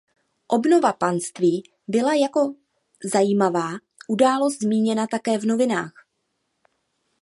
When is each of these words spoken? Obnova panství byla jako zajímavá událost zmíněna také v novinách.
Obnova 0.49 0.93
panství 0.93 1.71
byla 1.87 2.13
jako 2.13 2.55
zajímavá 3.13 3.69
událost 4.07 4.59
zmíněna 4.61 5.07
také 5.07 5.37
v 5.37 5.45
novinách. 5.45 5.93